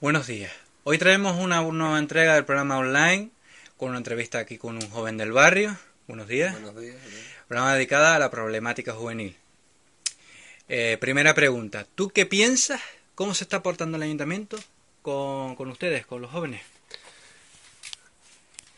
[0.00, 0.50] Buenos días.
[0.84, 3.28] Hoy traemos una nueva entrega del programa online
[3.76, 5.76] con una entrevista aquí con un joven del barrio.
[6.08, 6.54] Buenos días.
[6.54, 6.96] Buenos días.
[7.46, 9.36] Programa dedicada a la problemática juvenil.
[10.70, 11.86] Eh, primera pregunta.
[11.94, 12.80] ¿Tú qué piensas?
[13.14, 14.58] ¿Cómo se está portando el ayuntamiento
[15.02, 16.62] con, con ustedes, con los jóvenes?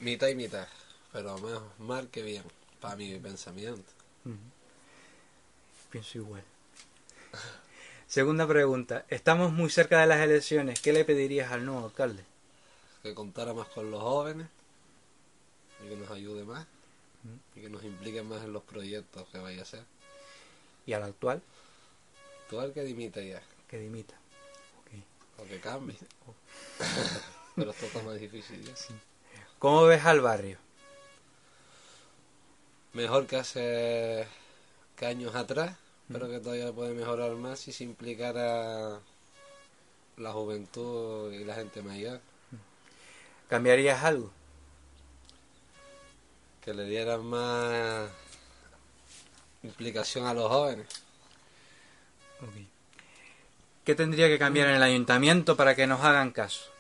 [0.00, 0.66] Mitad y mitad,
[1.12, 2.42] pero más mal que bien,
[2.80, 3.92] para mi pensamiento.
[5.88, 6.42] Pienso igual.
[8.12, 9.06] Segunda pregunta.
[9.08, 10.82] Estamos muy cerca de las elecciones.
[10.82, 12.22] ¿Qué le pedirías al nuevo alcalde?
[13.02, 14.48] Que contara más con los jóvenes
[15.82, 16.66] y que nos ayude más
[17.56, 19.84] y que nos implique más en los proyectos que vaya a hacer.
[20.84, 21.40] ¿Y al actual?
[22.42, 24.14] Actual que dimita ya, Que dimita.
[24.82, 25.40] Ok.
[25.42, 25.96] o que cambie.
[27.56, 28.74] pero esto está más difícil ya.
[29.58, 30.58] ¿Cómo ves al barrio?
[32.92, 34.28] Mejor que hace
[34.96, 35.78] que años atrás,
[36.12, 39.00] pero que todavía puede mejorar más si se implicara
[40.16, 42.20] la juventud y la gente mayor.
[43.48, 44.30] ¿Cambiarías algo?
[46.62, 48.08] que le dieran más
[49.62, 50.86] implicación a los jóvenes.
[52.40, 52.54] Ok.
[53.84, 56.70] ¿Qué tendría que cambiar en el ayuntamiento para que nos hagan caso?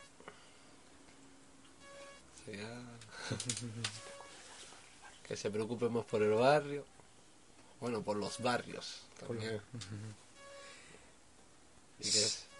[5.26, 6.84] Que se preocupe más por el barrio,
[7.82, 9.60] bueno, por los barrios también.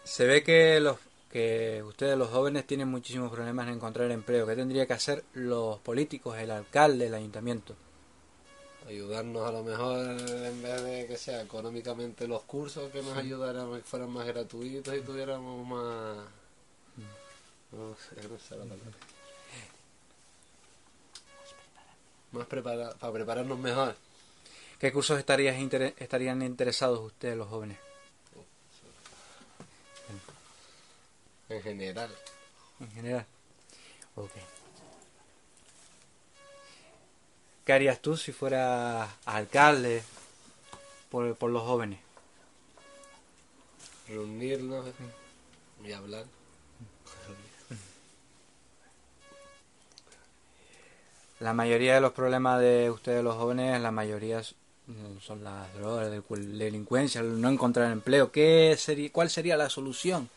[0.05, 0.99] Se ve que los
[1.31, 4.47] que ustedes los jóvenes tienen muchísimos problemas en encontrar empleo.
[4.47, 7.75] ¿Qué tendría que hacer los políticos, el alcalde, el ayuntamiento?
[8.89, 13.73] ayudarnos a lo mejor en vez de que sea económicamente los cursos, que nos ayudaran,
[13.77, 16.27] que fueran más gratuitos y tuviéramos más...
[17.71, 18.99] No sé, no sé la palabra.
[22.33, 23.95] Más prepara para prepararnos mejor.
[24.83, 27.79] ¿Qué cursos estarías inter- estarían interesados ustedes los jóvenes?
[31.49, 32.11] En general.
[32.81, 33.27] En general.
[34.17, 34.33] Ok.
[37.65, 40.03] ¿Qué harías tú si fueras alcalde
[41.11, 42.01] por, por los jóvenes?
[44.09, 44.85] Reunirnos
[45.85, 46.25] y hablar.
[51.39, 54.43] La mayoría de los problemas de ustedes los jóvenes, la mayoría
[55.21, 58.31] son las drogas, la delincu- delincuencia, el no encontrar empleo.
[58.33, 60.29] ¿Qué sería, ¿Cuál sería la solución?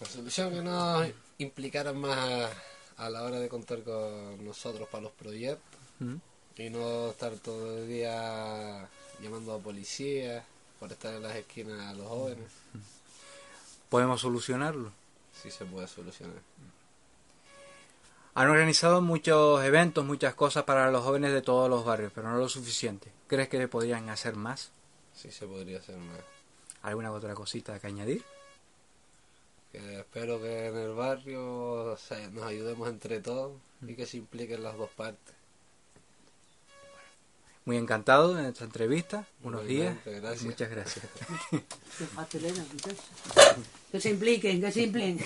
[0.00, 5.04] La solución que nos implicaran más a, a la hora de contar con nosotros para
[5.04, 6.16] los proyectos ¿Mm?
[6.58, 8.88] y no estar todo el día
[9.22, 10.44] llamando a policías
[10.78, 12.46] por estar en las esquinas a los jóvenes.
[13.88, 14.92] ¿Podemos solucionarlo?
[15.42, 16.36] Sí se puede solucionar.
[18.36, 22.36] Han organizado muchos eventos, muchas cosas para los jóvenes de todos los barrios, pero no
[22.36, 23.10] lo suficiente.
[23.28, 24.72] ¿Crees que podrían hacer más?
[25.14, 26.18] Sí se podría hacer más.
[26.82, 28.22] ¿Alguna otra cosita que añadir?
[29.72, 34.18] Que espero que en el barrio o sea, nos ayudemos entre todos y que se
[34.18, 35.34] impliquen las dos partes.
[37.64, 39.26] Muy encantado de esta entrevista.
[39.42, 39.96] Buenos días.
[40.04, 40.42] Gracias.
[40.42, 41.06] Muchas gracias.
[43.90, 45.18] Que se impliquen, que se impliquen.